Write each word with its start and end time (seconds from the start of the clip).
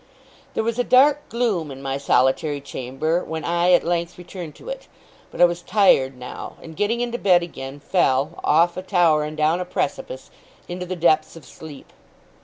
There 0.55 0.63
was 0.63 0.79
a 0.79 0.83
dark 0.83 1.29
gloom 1.29 1.69
in 1.69 1.79
my 1.79 1.99
solitary 1.99 2.59
chamber, 2.59 3.23
when 3.23 3.45
I 3.45 3.71
at 3.73 3.83
length 3.83 4.17
returned 4.17 4.55
to 4.55 4.67
it; 4.67 4.87
but 5.29 5.39
I 5.39 5.45
was 5.45 5.61
tired 5.61 6.17
now, 6.17 6.53
and, 6.59 6.75
getting 6.75 7.01
into 7.01 7.19
bed 7.19 7.43
again, 7.43 7.79
fell 7.79 8.39
off 8.43 8.75
a 8.77 8.81
tower 8.81 9.21
and 9.23 9.37
down 9.37 9.59
a 9.59 9.63
precipice 9.65 10.31
into 10.67 10.87
the 10.87 10.95
depths 10.95 11.35
of 11.35 11.45
sleep. 11.45 11.93